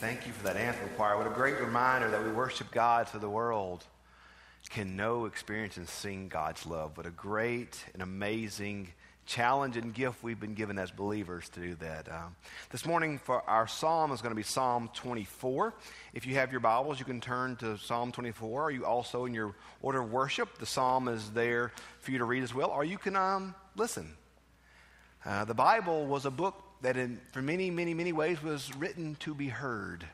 [0.00, 1.18] Thank you for that anthem choir.
[1.18, 3.84] What a great reminder that we worship God so the world
[4.70, 6.96] can know, experience, and sing God's love.
[6.96, 8.94] What a great and amazing
[9.26, 12.10] challenge and gift we've been given as believers to do that.
[12.10, 12.34] Um,
[12.70, 15.74] this morning, for our psalm is going to be Psalm 24.
[16.14, 18.62] If you have your Bibles, you can turn to Psalm 24.
[18.62, 20.56] Are you also in your order of worship?
[20.56, 24.16] The psalm is there for you to read as well, or you can um, listen.
[25.26, 29.16] Uh, the Bible was a book that in, for many, many, many ways was written
[29.20, 30.06] to be heard.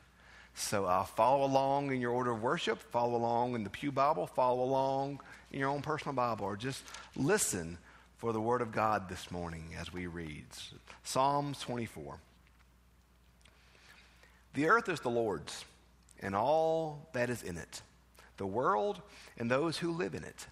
[0.55, 4.27] So uh, follow along in your order of worship, follow along in the Pew Bible,
[4.27, 5.19] follow along
[5.51, 6.83] in your own personal Bible, or just
[7.15, 7.77] listen
[8.17, 10.45] for the Word of God this morning as we read.
[11.03, 12.17] Psalms 24.
[14.55, 15.63] The earth is the Lord's,
[16.19, 17.81] and all that is in it,
[18.37, 18.99] the world
[19.37, 20.47] and those who live in it.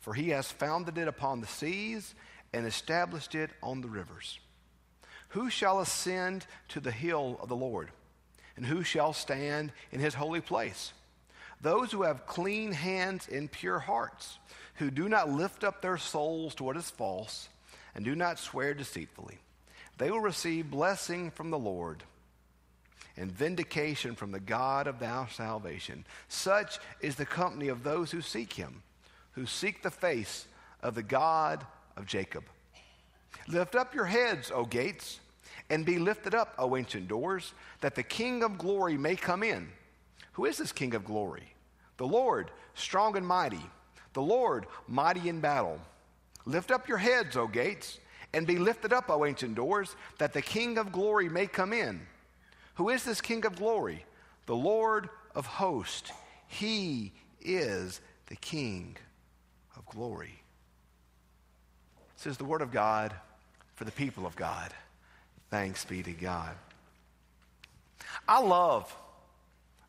[0.00, 2.14] For he has founded it upon the seas
[2.54, 4.38] and established it on the rivers.
[5.32, 7.90] Who shall ascend to the hill of the Lord?
[8.56, 10.92] And who shall stand in his holy place?
[11.60, 14.38] Those who have clean hands and pure hearts,
[14.74, 17.48] who do not lift up their souls to what is false,
[17.94, 19.38] and do not swear deceitfully.
[19.98, 22.02] They will receive blessing from the Lord
[23.16, 26.04] and vindication from the God of our salvation.
[26.28, 28.82] Such is the company of those who seek him,
[29.32, 30.46] who seek the face
[30.82, 31.64] of the God
[31.96, 32.44] of Jacob.
[33.48, 35.20] Lift up your heads, O gates,
[35.72, 39.70] and be lifted up, O ancient doors, that the King of glory may come in.
[40.32, 41.54] Who is this King of glory?
[41.96, 43.62] The Lord, strong and mighty,
[44.12, 45.80] the Lord, mighty in battle.
[46.44, 47.98] Lift up your heads, O gates,
[48.34, 52.02] and be lifted up, O ancient doors, that the King of glory may come in.
[52.74, 54.04] Who is this King of glory?
[54.44, 56.12] The Lord of hosts.
[56.48, 58.98] He is the King
[59.74, 60.42] of glory.
[62.18, 63.14] This is the word of God
[63.74, 64.74] for the people of God.
[65.52, 66.54] Thanks be to God.
[68.26, 68.96] I love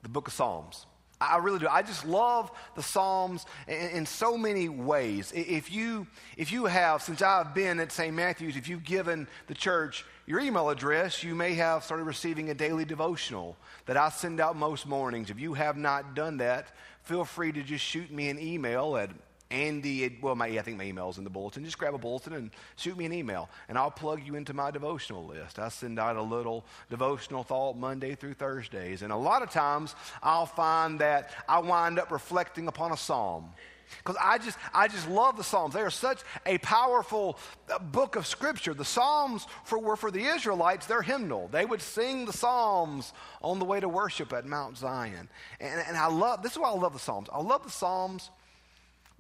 [0.02, 0.86] the book of Psalms.
[1.22, 1.70] I really do.
[1.70, 5.32] I just love the Psalms in, in, so many ways.
[5.34, 6.06] If you,
[6.36, 8.14] if you have, since I've been at St.
[8.14, 12.54] Matthew's, if you've given the church your email address, you may have started receiving a
[12.54, 13.56] daily devotional
[13.86, 15.30] that I send out most mornings.
[15.30, 16.74] If you have not done that,
[17.04, 19.12] feel free to just shoot me an email at
[19.54, 21.64] Andy, well, my, I think my email's in the bulletin.
[21.64, 24.72] Just grab a bulletin and shoot me an email, and I'll plug you into my
[24.72, 25.60] devotional list.
[25.60, 29.94] I send out a little devotional thought Monday through Thursdays, and a lot of times
[30.24, 33.52] I'll find that I wind up reflecting upon a psalm.
[34.00, 35.76] Because I just, I just love the Psalms.
[35.76, 37.38] They are such a powerful
[37.72, 38.74] uh, book of Scripture.
[38.74, 41.48] The Psalms for, were for the Israelites, their hymnal.
[41.50, 45.30] They would sing the Psalms on the way to worship at Mount Zion.
[45.60, 47.30] And, and I love, this is why I love the Psalms.
[47.32, 48.32] I love the Psalms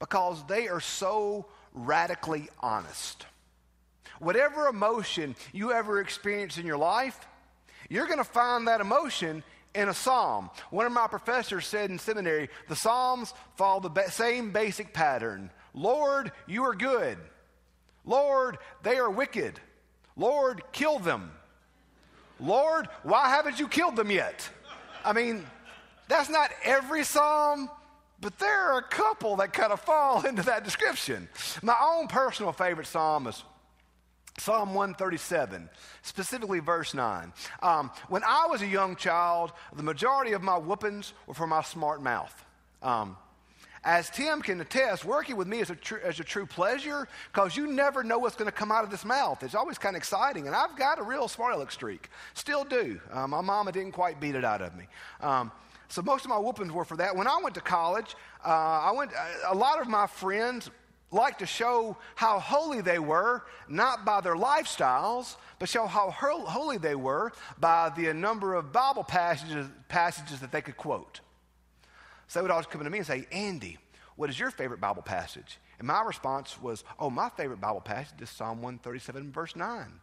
[0.03, 3.25] because they are so radically honest.
[4.19, 7.18] Whatever emotion you ever experience in your life,
[7.88, 10.50] you're going to find that emotion in a psalm.
[10.72, 15.50] One of my professors said in seminary, the psalms follow the ba- same basic pattern.
[15.74, 17.18] Lord, you are good.
[18.03, 19.58] Lord, they are wicked.
[20.18, 21.31] Lord, kill them.
[22.42, 24.50] Lord, why haven't you killed them yet?
[25.06, 25.46] I mean,
[26.09, 27.69] that's not every psalm,
[28.23, 31.28] but there are a couple that kind of fall into that description.
[31.61, 33.44] My own personal favorite psalm is
[34.39, 35.69] Psalm 137,
[36.01, 37.31] specifically verse 9.
[37.62, 41.62] Um, when I was a young child, the majority of my whoopings were for my
[41.62, 42.33] smart mouth.
[42.81, 43.16] Um,
[43.83, 47.56] as Tim can attest, working with me is a, tr- is a true pleasure because
[47.56, 49.44] you never know what's going to come out of this mouth.
[49.44, 50.47] It's always kind of exciting.
[50.47, 52.09] And I've got a real smart aleck streak.
[52.33, 53.01] Still do.
[53.12, 54.85] Uh, my mama didn't quite beat it out of me.
[55.94, 57.16] So most of my whoopings were for that.
[57.16, 59.12] When I went to college, uh, I went.
[59.48, 60.72] A lot of my friends
[61.12, 66.80] liked to show how holy they were, not by their lifestyles, but show how holy
[66.80, 71.20] they were by the number of Bible passages, passages that they could quote.
[72.28, 73.78] So they would always come to me and say, Andy,
[74.16, 75.60] what is your favorite Bible passage?
[75.78, 80.00] And my response was, Oh, my favorite Bible passage is Psalm 137, verse 9,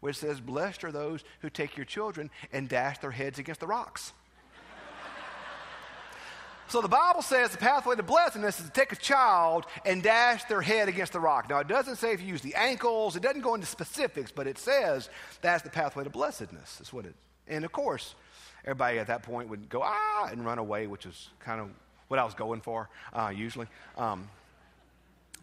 [0.00, 3.60] where it says, Blessed are those who take your children and dash their heads against
[3.60, 4.14] the rocks.
[6.70, 10.44] So the Bible says the pathway to blessedness is to take a child and dash
[10.44, 11.50] their head against the rock.
[11.50, 14.46] Now, it doesn't say if you use the ankles, it doesn't go into specifics, but
[14.46, 16.76] it says that's the pathway to blessedness.
[16.76, 17.14] That's what it,
[17.48, 18.14] and of course,
[18.64, 21.70] everybody at that point would go, ah, and run away, which is kind of
[22.06, 23.66] what I was going for, uh, usually.
[23.98, 24.28] Um,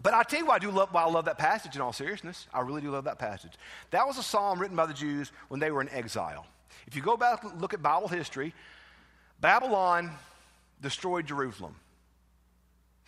[0.01, 1.91] but I tell you why I do love why I love that passage in all
[1.91, 2.47] seriousness.
[2.53, 3.51] I really do love that passage.
[3.91, 6.45] That was a psalm written by the Jews when they were in exile.
[6.87, 8.53] If you go back and look at Bible history,
[9.41, 10.11] Babylon
[10.81, 11.75] destroyed Jerusalem.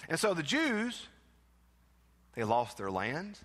[0.07, 1.07] And so the Jews,
[2.36, 3.38] they lost their land,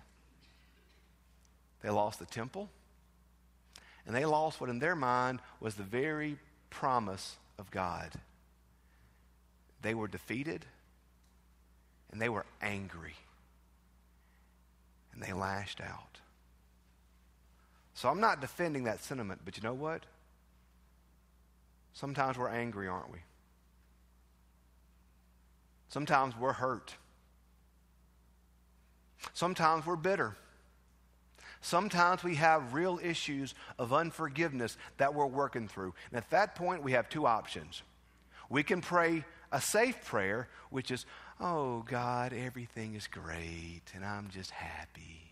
[1.81, 2.69] they lost the temple,
[4.05, 6.37] and they lost what in their mind was the very
[6.69, 8.11] promise of God.
[9.81, 10.65] They were defeated
[12.11, 13.15] and they were angry
[15.13, 16.19] and they lashed out.
[17.93, 20.03] So I'm not defending that sentiment, but you know what?
[21.93, 23.19] Sometimes we're angry, aren't we?
[25.89, 26.95] Sometimes we're hurt.
[29.33, 30.35] Sometimes we're bitter.
[31.61, 35.93] Sometimes we have real issues of unforgiveness that we're working through.
[36.11, 37.81] And at that point, we have two options.
[38.49, 41.05] We can pray a safe prayer, which is,
[41.39, 45.25] Oh, God, everything is great, and I'm just happy.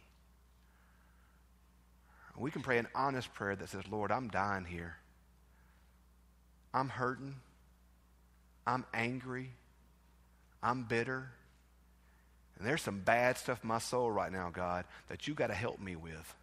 [2.38, 4.98] We can pray an honest prayer that says, Lord, I'm dying here.
[6.74, 7.36] I'm hurting.
[8.66, 9.52] I'm angry.
[10.64, 11.30] I'm bitter.
[12.58, 15.54] And there's some bad stuff in my soul right now, God, that you got to
[15.54, 16.36] help me with.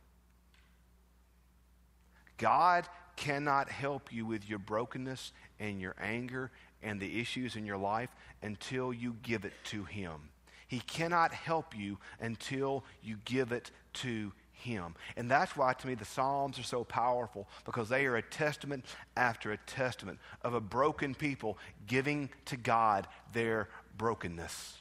[2.36, 2.86] God
[3.16, 6.50] cannot help you with your brokenness and your anger
[6.82, 8.10] and the issues in your life
[8.42, 10.28] until you give it to Him.
[10.68, 14.94] He cannot help you until you give it to him.
[15.16, 18.84] And that's why, to me, the Psalms are so powerful because they are a testament
[19.16, 24.76] after a testament of a broken people giving to God their brokenness.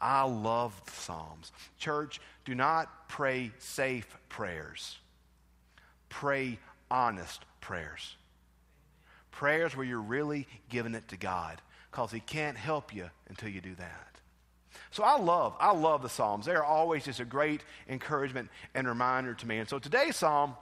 [0.00, 1.52] I love the Psalms.
[1.78, 4.98] Church, do not pray safe prayers,
[6.08, 6.58] pray
[6.90, 8.16] honest prayers.
[9.30, 11.60] Prayers where you're really giving it to God
[11.90, 14.20] because He can't help you until you do that.
[14.90, 16.46] So I love, I love the Psalms.
[16.46, 19.58] They're always just a great encouragement and reminder to me.
[19.58, 20.54] And so today's Psalm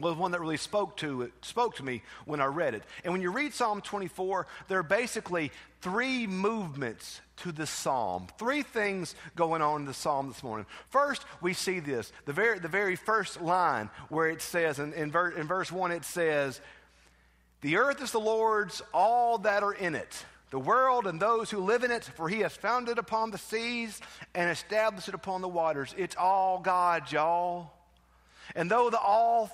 [0.00, 2.82] was one that really spoke to spoke to me when I read it.
[3.04, 5.50] And when you read Psalm 24, there are basically
[5.80, 8.26] three movements to the psalm.
[8.38, 10.66] Three things going on in the psalm this morning.
[10.90, 15.10] First, we see this the very the very first line where it says in, in,
[15.10, 16.60] ver, in verse one it says,
[17.60, 21.58] "The earth is the Lord's, all that are in it." the world and those who
[21.58, 24.00] live in it, for he has founded upon the seas
[24.34, 25.94] and established it upon the waters.
[25.98, 27.70] It's all God, y'all.
[28.54, 29.50] And though the all,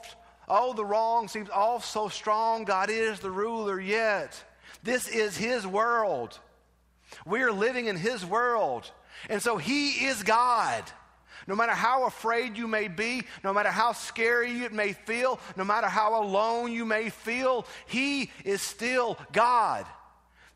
[0.49, 4.43] oh, the wrong seems all so strong, God is the ruler yet.
[4.83, 6.39] This is his world.
[7.25, 8.91] We are living in his world.
[9.31, 10.85] And so he is God.
[11.47, 15.65] No matter how afraid you may be, no matter how scary it may feel, no
[15.65, 19.87] matter how alone you may feel, he is still God.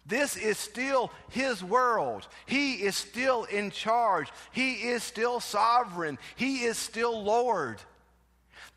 [0.07, 2.27] This is still his world.
[2.47, 4.29] He is still in charge.
[4.53, 6.19] He is still sovereign.
[6.37, 7.79] He is still Lord.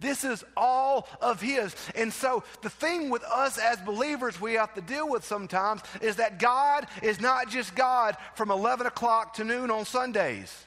[0.01, 1.75] This is all of His.
[1.95, 6.15] And so, the thing with us as believers we have to deal with sometimes is
[6.17, 10.65] that God is not just God from 11 o'clock to noon on Sundays.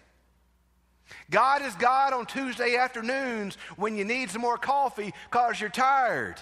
[1.30, 6.36] God is God on Tuesday afternoons when you need some more coffee because you're tired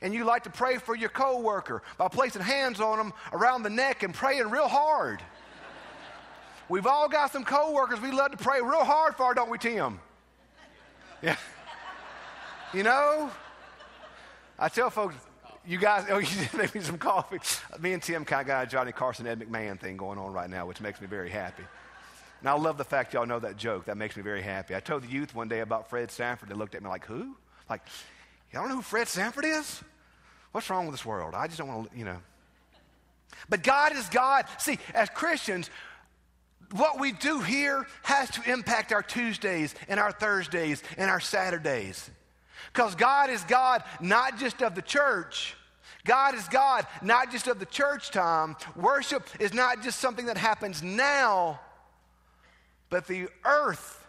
[0.00, 3.70] and you like to pray for your coworker by placing hands on them around the
[3.70, 5.20] neck and praying real hard.
[6.68, 9.98] We've all got some coworkers we love to pray real hard for, don't we, Tim?
[11.22, 11.36] Yeah.
[12.74, 13.30] You know,
[14.58, 15.14] I tell folks,
[15.66, 17.38] you guys, oh, you did make me some coffee.
[17.80, 20.50] Me and Tim kind of got a Johnny Carson, Ed McMahon thing going on right
[20.50, 21.62] now, which makes me very happy.
[22.40, 23.86] And I love the fact y'all know that joke.
[23.86, 24.74] That makes me very happy.
[24.74, 26.48] I told the youth one day about Fred Sanford.
[26.48, 27.36] They looked at me like, who?
[27.70, 27.82] Like,
[28.52, 29.82] y'all don't know who Fred Sanford is?
[30.52, 31.34] What's wrong with this world?
[31.34, 32.18] I just don't want to, you know.
[33.48, 34.46] But God is God.
[34.58, 35.70] See, as Christians,
[36.72, 42.10] what we do here has to impact our Tuesdays and our Thursdays and our Saturdays.
[42.72, 45.54] Because God is God not just of the church.
[46.04, 48.56] God is God not just of the church time.
[48.76, 51.60] Worship is not just something that happens now,
[52.90, 54.06] but the earth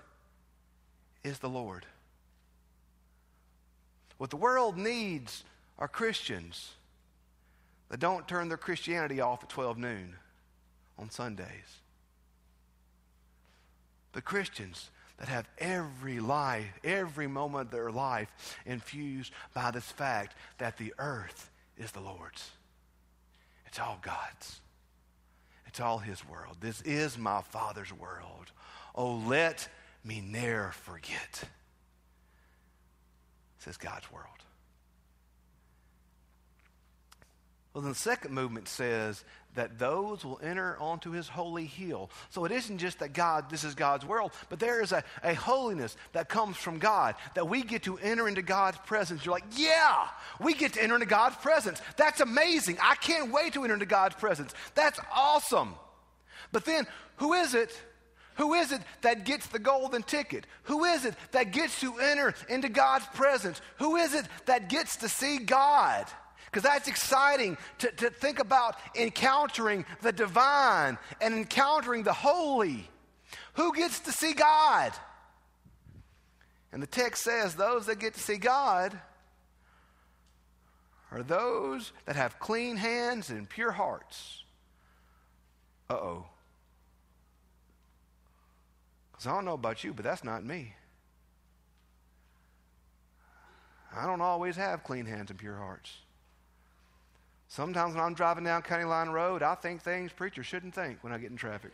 [1.23, 1.85] is the Lord.
[4.17, 5.43] What the world needs
[5.77, 6.71] are Christians
[7.89, 10.15] that don't turn their Christianity off at 12 noon
[10.97, 11.81] on Sundays.
[14.13, 18.29] The Christians that have every life, every moment of their life
[18.65, 22.51] infused by this fact that the earth is the Lord's.
[23.65, 24.61] It's all God's.
[25.65, 26.57] It's all His world.
[26.59, 28.51] This is my Father's world.
[28.95, 29.67] Oh, let
[30.03, 31.43] me ne'er forget.
[33.59, 34.25] This is God's world.
[37.77, 42.09] Well, then the second movement says that those will enter onto his holy hill.
[42.31, 45.35] So it isn't just that God, this is God's world, but there is a, a
[45.35, 49.23] holiness that comes from God, that we get to enter into God's presence.
[49.23, 50.07] You're like, yeah,
[50.41, 51.79] we get to enter into God's presence.
[51.97, 52.79] That's amazing.
[52.81, 54.55] I can't wait to enter into God's presence.
[54.73, 55.75] That's awesome.
[56.51, 57.79] But then, who is it?
[58.37, 60.47] Who is it that gets the golden ticket?
[60.63, 63.61] Who is it that gets to enter into God's presence?
[63.77, 66.07] Who is it that gets to see God?
[66.47, 72.89] Because that's exciting to, to think about encountering the divine and encountering the holy.
[73.53, 74.93] Who gets to see God?
[76.71, 78.97] And the text says those that get to see God
[81.11, 84.43] are those that have clean hands and pure hearts.
[85.89, 86.25] Uh oh.
[89.11, 90.73] Because I don't know about you, but that's not me.
[93.95, 95.91] I don't always have clean hands and pure hearts.
[97.49, 101.13] Sometimes when I'm driving down County Line Road, I think things preachers shouldn't think when
[101.13, 101.71] I get in traffic.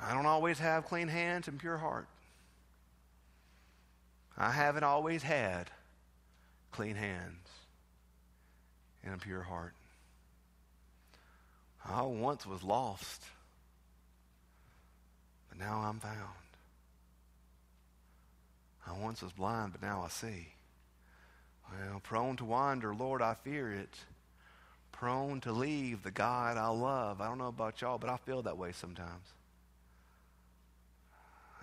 [0.00, 2.06] I don't always have clean hands and pure heart.
[4.36, 5.70] I haven't always had
[6.72, 7.48] clean hands
[9.04, 9.72] and a pure heart.
[11.84, 13.22] I once was lost,
[15.48, 16.16] but now I'm found.
[18.86, 20.48] I once was blind, but now I see.
[21.70, 23.98] Well, prone to wander, Lord, I fear it.
[24.92, 27.20] Prone to leave the God I love.
[27.20, 29.32] I don't know about y'all, but I feel that way sometimes.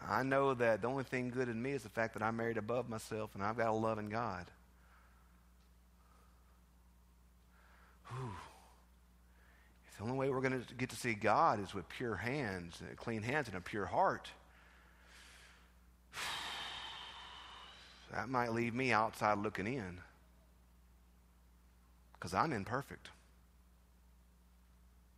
[0.08, 2.58] I know that the only thing good in me is the fact that I'm married
[2.58, 4.46] above myself and I've got a loving God.
[8.08, 8.31] Whew.
[9.98, 13.22] The only way we're going to get to see God is with pure hands, clean
[13.22, 14.31] hands, and a pure heart.
[18.11, 19.99] That might leave me outside looking in
[22.13, 23.09] because I'm imperfect.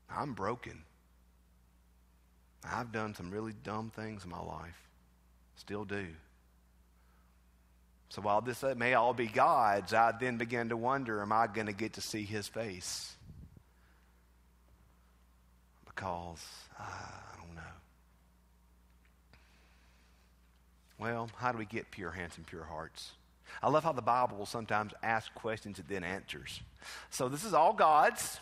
[0.10, 0.84] I'm broken.
[2.64, 4.78] I've done some really dumb things in my life,
[5.56, 6.08] still do.
[8.10, 11.66] So while this may all be God's, I then begin to wonder am I going
[11.66, 13.16] to get to see His face?
[15.86, 16.46] Because
[16.80, 17.62] uh, I don't know.
[21.04, 23.12] Well, how do we get pure hands and pure hearts?
[23.62, 26.62] I love how the Bible will sometimes ask questions and then answers.
[27.10, 28.40] So this is all God's.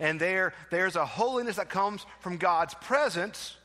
[0.00, 3.56] And there, there's a holiness that comes from God's presence,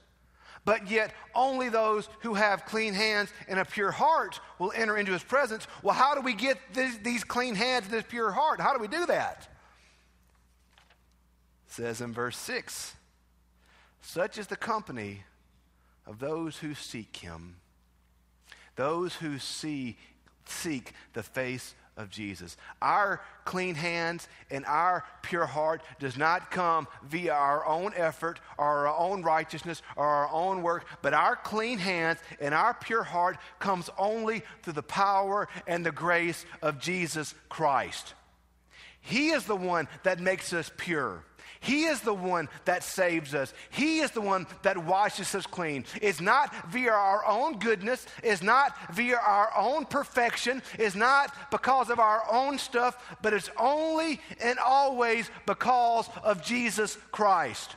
[0.64, 5.12] but yet only those who have clean hands and a pure heart will enter into
[5.12, 5.66] his presence.
[5.82, 8.62] Well, how do we get these, these clean hands and this pure heart?
[8.62, 9.48] How do we do that?
[11.66, 12.94] It says in verse 6
[14.02, 15.24] Such is the company
[16.06, 17.56] of those who seek him,
[18.78, 19.98] those who see,
[20.46, 22.56] seek the face of Jesus.
[22.82, 28.88] Our clean hands and our pure heart does not come via our own effort or
[28.88, 33.38] our own righteousness or our own work, but our clean hands and our pure heart
[33.60, 38.14] comes only through the power and the grace of Jesus Christ.
[39.02, 41.24] He is the one that makes us pure.
[41.60, 43.54] He is the one that saves us.
[43.70, 45.86] He is the one that washes us clean.
[46.02, 51.90] It's not via our own goodness, it's not via our own perfection, it's not because
[51.90, 57.76] of our own stuff, but it's only and always because of Jesus Christ.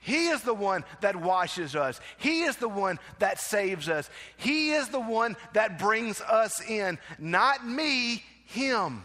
[0.00, 2.00] He is the one that washes us.
[2.16, 4.08] He is the one that saves us.
[4.38, 6.98] He is the one that brings us in.
[7.18, 9.04] Not me, Him.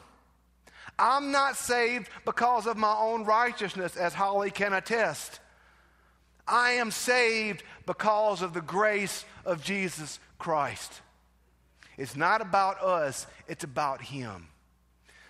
[0.97, 5.39] I'm not saved because of my own righteousness, as Holly can attest.
[6.47, 11.01] I am saved because of the grace of Jesus Christ.
[11.97, 14.47] It's not about us, it's about Him.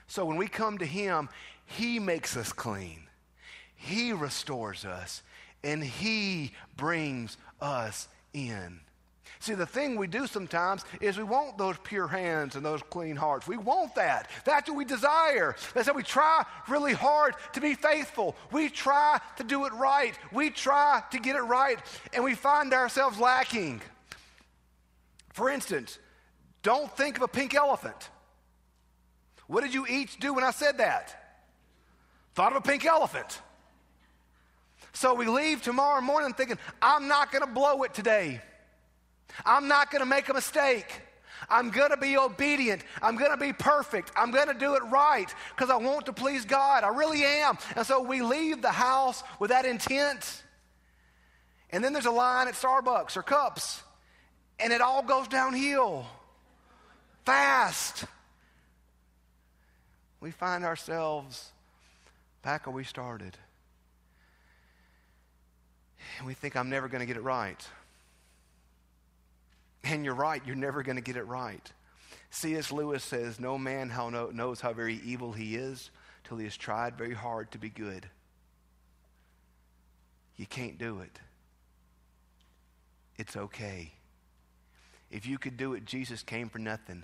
[0.07, 1.29] So when we come to Him,
[1.65, 3.07] He makes us clean,
[3.75, 5.23] He restores us,
[5.63, 8.81] and He brings us in.
[9.45, 13.15] See, the thing we do sometimes is we want those pure hands and those clean
[13.15, 13.47] hearts.
[13.47, 14.27] We want that.
[14.43, 15.55] That's what we desire.
[15.75, 18.35] That's how we try really hard to be faithful.
[18.51, 20.17] We try to do it right.
[20.31, 21.77] We try to get it right,
[22.11, 23.83] and we find ourselves lacking.
[25.33, 25.99] For instance,
[26.63, 28.09] don't think of a pink elephant.
[29.45, 31.37] What did you each do when I said that?
[32.33, 33.41] Thought of a pink elephant.
[34.93, 38.41] So we leave tomorrow morning thinking, I'm not going to blow it today.
[39.45, 41.01] I'm not going to make a mistake.
[41.49, 42.83] I'm going to be obedient.
[43.01, 44.11] I'm going to be perfect.
[44.15, 46.83] I'm going to do it right because I want to please God.
[46.83, 47.57] I really am.
[47.75, 50.43] And so we leave the house with that intent.
[51.71, 53.83] And then there's a line at Starbucks or Cups,
[54.59, 56.05] and it all goes downhill
[57.25, 58.05] fast.
[60.21, 61.51] We find ourselves
[62.41, 63.37] back where we started.
[66.17, 67.67] And we think, I'm never going to get it right.
[69.85, 71.71] And you're right, you're never going to get it right.
[72.31, 72.71] C.S.
[72.71, 75.91] Lewis says, No man how knows how very evil he is
[76.23, 78.09] till he has tried very hard to be good.
[80.35, 81.19] You can't do it.
[83.17, 83.93] It's okay.
[85.09, 87.03] If you could do it, Jesus came for nothing.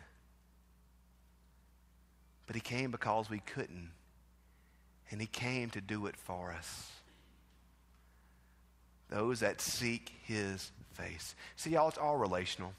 [2.48, 3.92] But he came because we couldn't.
[5.12, 6.90] And he came to do it for us.
[9.12, 11.36] Those that seek his face.
[11.56, 12.74] See, y'all, it's all relational.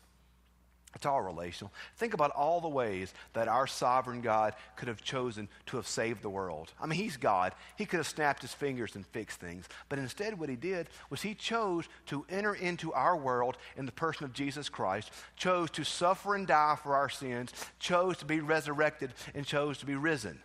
[0.94, 1.72] It's all relational.
[1.96, 6.22] Think about all the ways that our sovereign God could have chosen to have saved
[6.22, 6.72] the world.
[6.80, 7.54] I mean, He's God.
[7.76, 9.68] He could have snapped His fingers and fixed things.
[9.88, 13.92] But instead, what He did was He chose to enter into our world in the
[13.92, 18.40] person of Jesus Christ, chose to suffer and die for our sins, chose to be
[18.40, 20.40] resurrected, and chose to be risen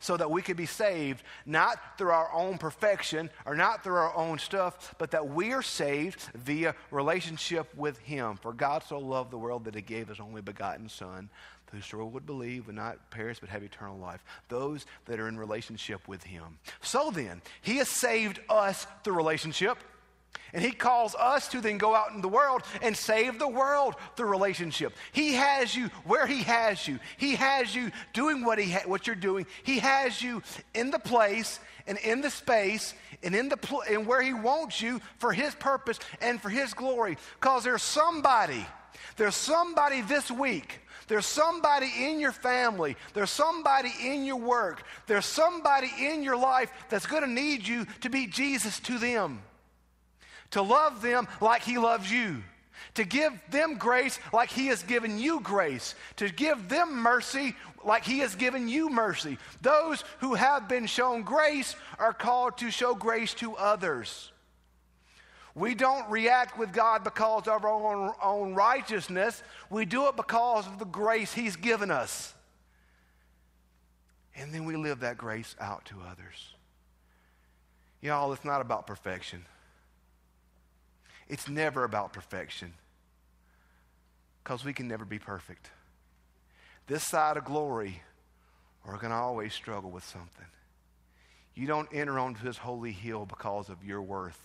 [0.00, 4.14] so that we could be saved not through our own perfection or not through our
[4.16, 8.36] own stuff, but that we are saved via relationship with Him.
[8.36, 11.28] For God so loved the world that He gave His only begotten Son,
[11.72, 14.24] whosoever would believe would not perish but have eternal life.
[14.48, 16.58] Those that are in relationship with Him.
[16.80, 19.78] So then, He has saved us through relationship.
[20.52, 23.94] And he calls us to then go out in the world and save the world
[24.16, 24.94] through relationship.
[25.12, 26.98] He has you where he has you.
[27.16, 29.46] He has you doing what, he ha- what you're doing.
[29.64, 30.42] He has you
[30.74, 34.80] in the place and in the space and in the pl- and where he wants
[34.80, 37.16] you for his purpose and for his glory.
[37.40, 38.66] Because there's somebody,
[39.16, 42.96] there's somebody this week there's somebody in your family.
[43.14, 44.82] There's somebody in your work.
[45.06, 49.40] There's somebody in your life that's going to need you to be Jesus to them
[50.52, 52.42] to love them like He loves you,
[52.94, 58.04] to give them grace like He has given you grace, to give them mercy like
[58.04, 59.38] He has given you mercy.
[59.62, 64.30] Those who have been shown grace are called to show grace to others.
[65.54, 69.42] We don't react with God because of our own, own righteousness.
[69.70, 72.34] We do it because of the grace He's given us.
[74.36, 76.54] And then we live that grace out to others.
[78.02, 79.46] Y'all, it's not about perfection.
[81.28, 82.74] It's never about perfection
[84.42, 85.70] because we can never be perfect.
[86.86, 88.02] This side of glory,
[88.86, 90.46] we're going to always struggle with something.
[91.54, 94.40] You don't enter onto his holy hill because of your worth.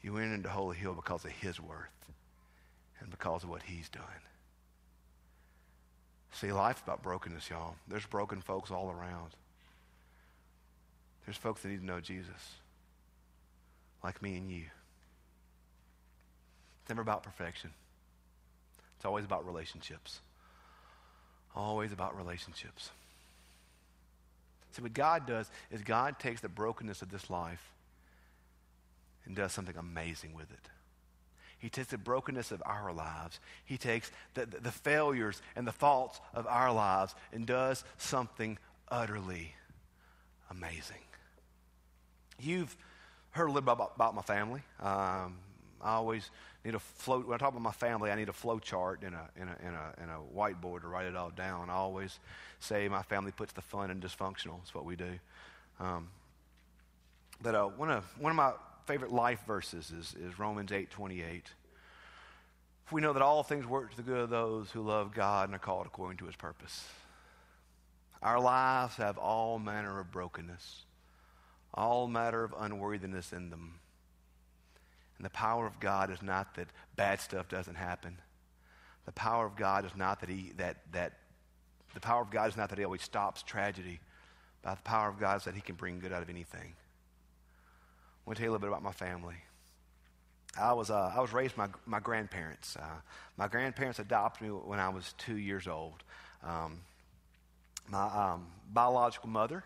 [0.00, 1.88] You enter into holy hill because of his worth
[2.98, 4.02] and because of what he's done.
[6.32, 7.76] See, life's about brokenness, y'all.
[7.86, 9.36] There's broken folks all around.
[11.26, 12.56] There's folks that need to know Jesus,
[14.02, 14.64] like me and you.
[16.82, 17.70] It's never about perfection.
[18.96, 20.20] It's always about relationships.
[21.54, 22.90] Always about relationships.
[24.72, 27.72] See, what God does is God takes the brokenness of this life
[29.26, 30.68] and does something amazing with it.
[31.58, 33.38] He takes the brokenness of our lives.
[33.64, 39.54] He takes the, the, failures and the faults of our lives and does something utterly
[40.50, 40.96] amazing.
[42.40, 42.76] You've
[43.30, 44.62] heard a little bit about, about my family.
[44.80, 45.36] Um,
[45.82, 46.30] I always
[46.64, 47.20] need a flow.
[47.20, 49.56] When I talk about my family, I need a flow chart and a, and a,
[49.66, 51.70] and a, and a whiteboard to write it all down.
[51.70, 52.20] I always
[52.60, 54.58] say my family puts the fun in dysfunctional.
[54.58, 55.18] That's what we do.
[55.80, 56.08] Um,
[57.42, 58.52] but uh, one, of, one of my
[58.86, 61.46] favorite life verses is, is Romans 8 28.
[62.90, 65.56] We know that all things work to the good of those who love God and
[65.56, 66.84] are called according to his purpose.
[68.22, 70.84] Our lives have all manner of brokenness,
[71.74, 73.80] all matter of unworthiness in them.
[75.22, 78.18] And the power of God is not that bad stuff doesn't happen.
[79.06, 81.12] The power of God is not that he that that
[81.94, 84.00] the power of God is not that he always stops tragedy.
[84.62, 86.74] But the power of God is that he can bring good out of anything.
[86.74, 89.36] I want to tell you a little bit about my family.
[90.58, 92.76] I was, uh, I was raised by my, my grandparents.
[92.76, 93.00] Uh,
[93.36, 96.02] my grandparents adopted me when I was two years old.
[96.42, 96.80] Um,
[97.88, 99.62] my um, biological mother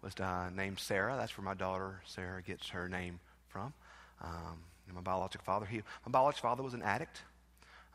[0.00, 1.14] was uh, named Sarah.
[1.18, 3.74] That's where my daughter Sarah gets her name from.
[4.22, 4.60] Um,
[4.94, 7.22] my biological father, he, my biological father was an addict.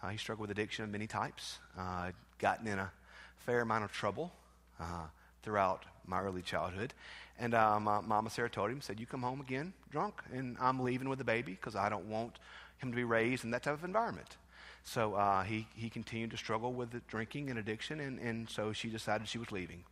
[0.02, 1.60] Uh, he struggled with addiction of many types.
[1.78, 2.92] Uh, gotten in a
[3.38, 4.32] fair amount of trouble
[4.80, 5.06] uh,
[5.44, 6.94] throughout my early childhood.
[7.40, 10.80] And uh, my mama Sarah told him, said, you come home again drunk, and I'm
[10.82, 12.40] leaving with the baby because I don't want
[12.78, 14.38] him to be raised in that type of environment.
[14.84, 18.90] So uh, he, he continued to struggle with drinking and addiction, and, and so she
[18.90, 19.84] decided she was leaving.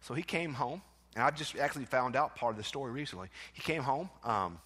[0.00, 0.80] So he came home,
[1.14, 3.28] and I just actually found out part of the story recently.
[3.52, 4.58] He came home um,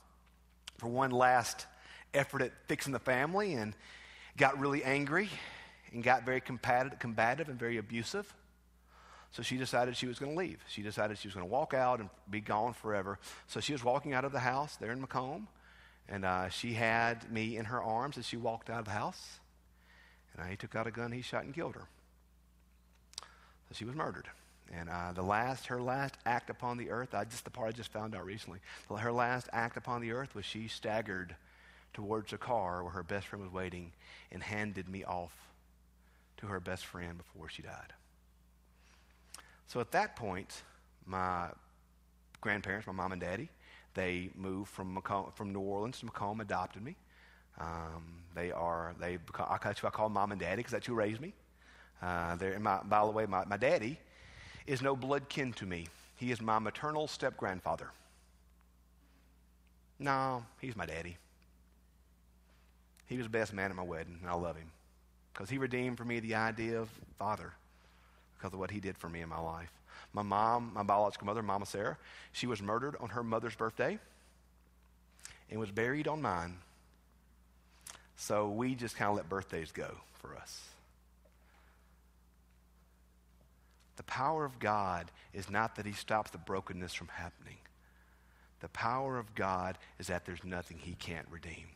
[0.78, 1.66] for one last
[2.14, 3.74] effort at fixing the family and
[4.36, 5.28] got really angry
[5.92, 8.32] and got very combative, and very abusive.
[9.32, 10.62] So she decided she was going to leave.
[10.68, 13.18] She decided she was going to walk out and be gone forever.
[13.46, 15.46] So she was walking out of the house there in McComb,
[16.08, 19.40] and uh, she had me in her arms as she walked out of the house.
[20.36, 21.88] And he took out a gun, he shot and killed her.
[23.20, 24.28] So she was murdered.
[24.74, 27.72] And uh, the last, her last act upon the earth, I just the part I
[27.72, 28.60] just found out recently.
[28.94, 31.36] Her last act upon the earth was she staggered
[31.92, 33.92] towards a car where her best friend was waiting
[34.30, 35.32] and handed me off
[36.38, 37.92] to her best friend before she died.
[39.66, 40.62] So at that point,
[41.06, 41.48] my
[42.40, 43.48] grandparents, my mom and daddy,
[43.94, 46.96] they moved from, McComb, from New Orleans to McComb, adopted me.
[47.60, 51.34] Um, they are, they, I, I call mom and daddy because that's who raised me.
[52.00, 53.98] Uh, my, by the way, my, my daddy
[54.66, 55.86] is no blood kin to me.
[56.16, 57.90] He is my maternal step grandfather.
[59.98, 61.16] No, he's my daddy.
[63.12, 64.70] He was the best man at my wedding, and I love him
[65.34, 67.52] because he redeemed for me the idea of father
[68.38, 69.70] because of what he did for me in my life.
[70.14, 71.98] My mom, my biological mother, Mama Sarah,
[72.32, 73.98] she was murdered on her mother's birthday
[75.50, 76.56] and was buried on mine.
[78.16, 80.62] So we just kind of let birthdays go for us.
[83.96, 87.58] The power of God is not that He stops the brokenness from happening.
[88.60, 91.66] The power of God is that there's nothing He can't redeem.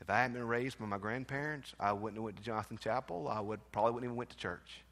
[0.00, 3.28] If I hadn't been raised by my grandparents, I wouldn't have went to Johnson Chapel.
[3.28, 4.82] I would probably wouldn't even went to church.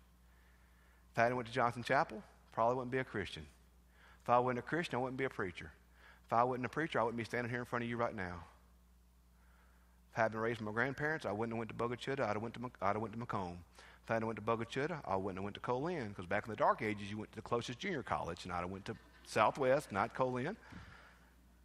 [1.12, 3.46] If I hadn't went to Johnson Chapel, probably wouldn't be a Christian.
[4.22, 5.70] If I wasn't a Christian, I wouldn't be a preacher.
[6.26, 8.14] If I wasn't a preacher, I wouldn't be standing here in front of you right
[8.14, 8.42] now.
[10.12, 12.18] If I had been raised by my grandparents, I wouldn't have went to Bogue I'd
[12.18, 13.56] have went to, I'd have went to McComb.
[14.04, 14.64] If I hadn't went to Bogue
[15.04, 17.36] I wouldn't have went to Co-Lin because back in the dark ages, you went to
[17.36, 20.46] the closest junior college, and I'd have went to Southwest, not Co-Lin.
[20.46, 20.56] And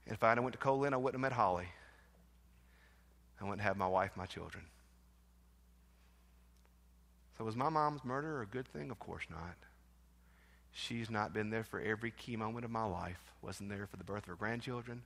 [0.08, 1.68] if I hadn't went to Co-Lin, I wouldn't have met Holly.
[3.42, 4.64] I wouldn't have my wife, my children.
[7.38, 8.92] So was my mom's murder a good thing?
[8.92, 9.56] Of course not.
[10.72, 13.34] She's not been there for every key moment of my life.
[13.42, 15.02] Wasn't there for the birth of her grandchildren.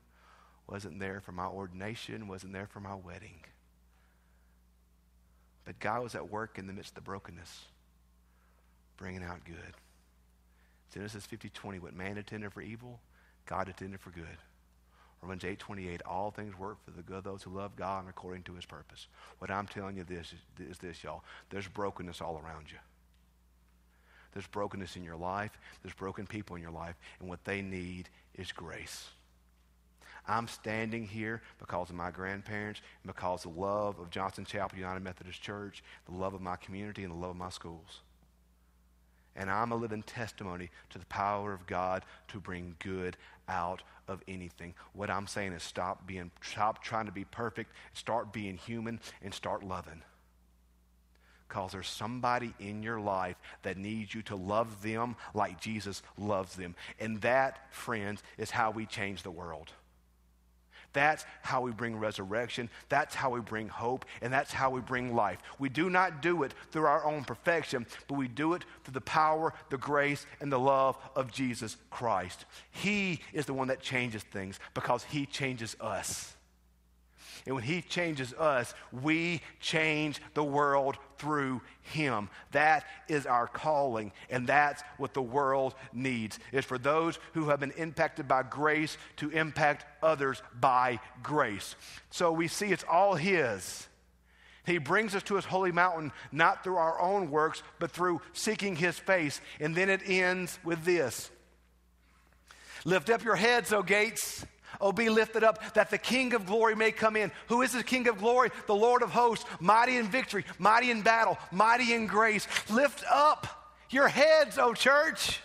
[0.67, 2.27] Wasn't there for my ordination.
[2.27, 3.39] Wasn't there for my wedding.
[5.63, 7.65] But God was at work in the midst of the brokenness,
[8.97, 9.73] bringing out good.
[10.93, 12.99] Genesis 50, 20, what man intended for evil,
[13.47, 14.37] God intended for good.
[15.21, 18.09] Romans 8, 28, all things work for the good of those who love God and
[18.09, 19.07] according to his purpose.
[19.39, 21.23] What I'm telling you this is, is this, y'all.
[21.49, 22.77] There's brokenness all around you.
[24.33, 25.57] There's brokenness in your life.
[25.81, 26.95] There's broken people in your life.
[27.19, 29.07] And what they need is grace.
[30.27, 34.77] I'm standing here because of my grandparents and because of the love of Johnson Chapel
[34.77, 38.01] United Methodist Church, the love of my community, and the love of my schools.
[39.35, 43.17] And I'm a living testimony to the power of God to bring good
[43.47, 44.73] out of anything.
[44.93, 49.33] What I'm saying is stop being stop trying to be perfect, start being human and
[49.33, 50.01] start loving.
[51.47, 56.55] Because there's somebody in your life that needs you to love them like Jesus loves
[56.55, 56.75] them.
[56.99, 59.71] And that, friends, is how we change the world.
[60.95, 62.69] That's how we bring resurrection.
[62.87, 64.05] That's how we bring hope.
[64.21, 65.39] And that's how we bring life.
[65.59, 69.01] We do not do it through our own perfection, but we do it through the
[69.01, 72.45] power, the grace, and the love of Jesus Christ.
[72.71, 76.35] He is the one that changes things because He changes us.
[77.45, 82.29] And when He changes us, we change the world through Him.
[82.51, 86.39] That is our calling, and that's what the world needs.
[86.51, 91.75] Is for those who have been impacted by grace to impact others by grace.
[92.09, 93.87] So we see it's all His.
[94.65, 98.75] He brings us to his holy mountain not through our own works, but through seeking
[98.75, 99.39] his face.
[99.59, 101.29] And then it ends with this
[102.83, 104.45] Lift up your heads, O gates,
[104.81, 107.31] Oh, be lifted up that the King of glory may come in.
[107.47, 108.51] Who is the King of glory?
[108.67, 112.47] The Lord of hosts, mighty in victory, mighty in battle, mighty in grace.
[112.69, 115.39] Lift up your heads, O church.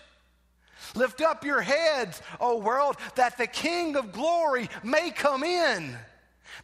[0.95, 5.97] Lift up your heads, O world, that the King of glory may come in.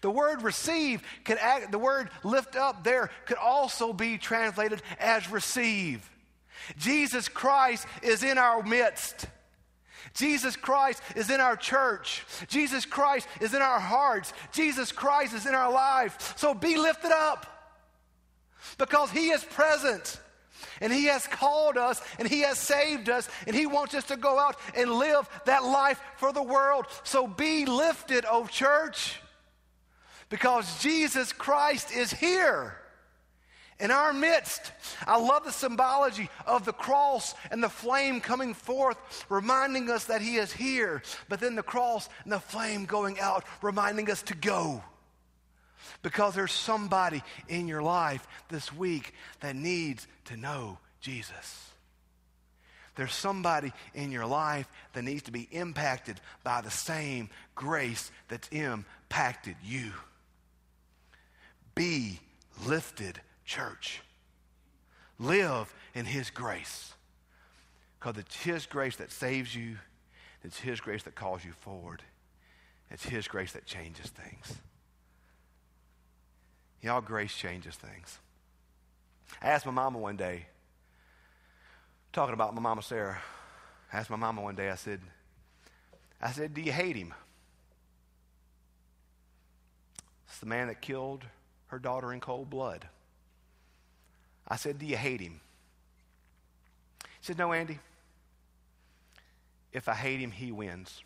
[0.01, 5.31] The word receive could act, the word lift up there could also be translated as
[5.31, 6.09] receive.
[6.77, 9.27] Jesus Christ is in our midst.
[10.17, 12.25] Jesus Christ is in our church.
[12.49, 14.33] Jesus Christ is in our hearts.
[14.51, 16.35] Jesus Christ is in our life.
[16.37, 17.47] So be lifted up
[18.79, 20.19] because He is present.
[20.81, 24.17] And He has called us and He has saved us and He wants us to
[24.17, 26.87] go out and live that life for the world.
[27.05, 29.21] So be lifted, oh church,
[30.31, 32.79] because Jesus Christ is here
[33.79, 34.73] in our midst.
[35.07, 40.23] I love the symbology of the cross and the flame coming forth, reminding us that
[40.23, 44.35] He is here, but then the cross and the flame going out, reminding us to
[44.35, 44.83] go.
[46.03, 51.71] Because there's somebody in your life this week that needs to know Jesus.
[52.97, 58.49] There's somebody in your life that needs to be impacted by the same grace that's
[58.49, 59.93] impacted you.
[61.75, 62.19] Be
[62.65, 64.03] lifted church.
[65.19, 66.93] Live in His grace.
[67.99, 69.79] Because it's His grace that saves you,
[70.43, 72.03] it's His grace that calls you forward,
[72.91, 74.59] it's His grace that changes things.
[76.83, 78.19] Y'all, grace changes things.
[79.43, 80.47] I asked my mama one day
[82.13, 83.19] talking about my mama Sarah.
[83.93, 85.01] I asked my mama one day, I said,
[86.21, 87.13] I said, Do you hate him?
[90.29, 91.25] It's the man that killed
[91.69, 92.89] her daughter in cold blood.
[94.49, 95.41] I said, Do you hate him?
[97.03, 97.79] He said, No, Andy.
[99.73, 101.03] If I hate him, he wins.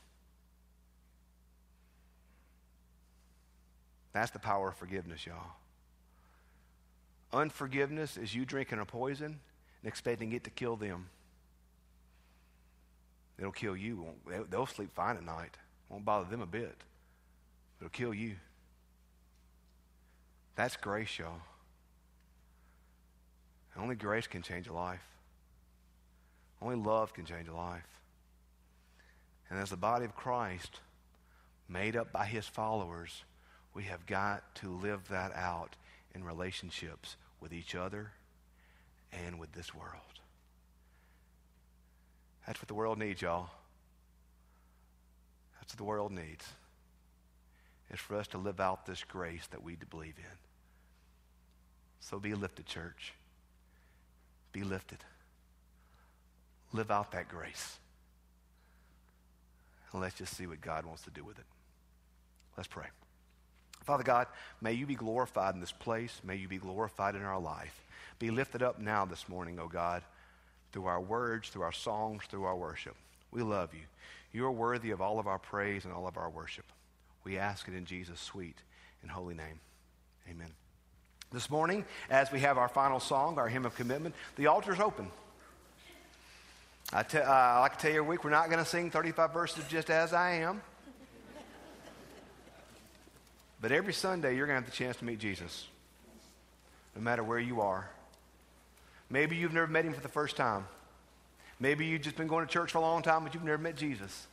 [4.13, 5.57] That's the power of forgiveness, y'all.
[7.33, 11.09] Unforgiveness is you drinking a poison and expecting it to kill them.
[13.39, 14.07] It'll kill you.
[14.51, 15.57] They'll sleep fine at night.
[15.89, 16.77] Won't bother them a bit.
[17.81, 18.37] It'll kill you.
[20.57, 21.41] That's grace, y'all.
[23.81, 25.01] Only grace can change a life.
[26.61, 27.87] Only love can change a life.
[29.49, 30.81] And as the body of Christ,
[31.69, 33.25] made up by his followers,
[33.73, 35.77] we have got to live that out
[36.15, 38.13] in relationships with each other
[39.13, 40.21] and with this world.
[42.47, 43.49] That's what the world needs, y'all.
[45.59, 46.45] That's what the world needs.
[47.91, 50.39] It's for us to live out this grace that we believe in.
[52.01, 53.15] So be lifted, church.
[54.53, 54.99] Be lifted.
[56.73, 57.79] Live out that grace.
[59.93, 61.45] And let's just see what God wants to do with it.
[62.57, 62.87] Let's pray.
[63.85, 64.27] Father God,
[64.61, 66.21] may you be glorified in this place.
[66.23, 67.85] May you be glorified in our life.
[68.19, 70.03] Be lifted up now this morning, O oh God,
[70.73, 72.95] through our words, through our songs, through our worship.
[73.31, 73.81] We love you.
[74.33, 76.67] You are worthy of all of our praise and all of our worship.
[77.25, 78.57] We ask it in Jesus' sweet
[79.03, 79.61] and holy name.
[80.29, 80.60] Amen.
[81.33, 84.81] This morning, as we have our final song, our hymn of commitment, the altar is
[84.81, 85.09] open.
[86.93, 88.91] I, te- uh, I like to tell you every week, we're not going to sing
[88.91, 90.61] 35 verses just as I am.
[93.61, 95.69] But every Sunday, you're going to have the chance to meet Jesus,
[96.97, 97.89] no matter where you are.
[99.09, 100.67] Maybe you've never met him for the first time.
[101.61, 103.77] Maybe you've just been going to church for a long time, but you've never met
[103.77, 104.27] Jesus.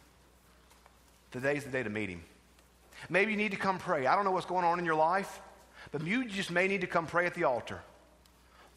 [1.31, 2.23] Today's the day to meet him.
[3.07, 4.07] Maybe you need to come pray.
[4.07, 5.41] I don't know what's going on in your life,
[5.91, 7.79] but you just may need to come pray at the altar.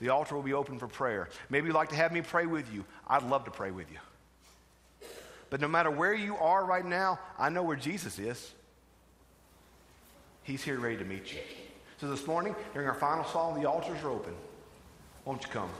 [0.00, 1.28] The altar will be open for prayer.
[1.50, 2.84] Maybe you'd like to have me pray with you.
[3.06, 3.98] I'd love to pray with you.
[5.50, 8.52] But no matter where you are right now, I know where Jesus is.
[10.42, 11.40] He's here ready to meet you.
[12.00, 14.32] So this morning, during our final song, the altars are open.
[15.24, 15.70] Won't you come?